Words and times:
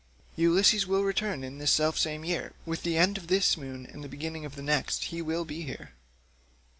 Ulysses 0.35 0.87
will 0.87 1.03
return 1.03 1.43
in 1.43 1.59
this 1.59 1.69
self 1.69 1.95
same 1.95 2.25
year; 2.25 2.53
with 2.65 2.81
the 2.81 2.97
end 2.97 3.19
of 3.19 3.27
this 3.27 3.55
moon 3.55 3.85
and 3.85 4.03
the 4.03 4.09
beginning 4.09 4.45
of 4.45 4.55
the 4.55 4.63
next 4.63 5.03
he 5.13 5.21
will 5.21 5.45
be 5.45 5.61
here." 5.61 5.91